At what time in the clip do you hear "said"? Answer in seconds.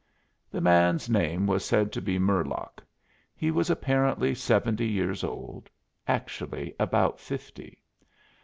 1.63-1.91